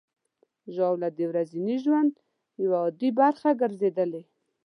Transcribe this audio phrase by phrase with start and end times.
[0.75, 2.13] ژاوله د ورځني ژوند
[2.63, 4.23] یوه عادي برخه ګرځېدلې.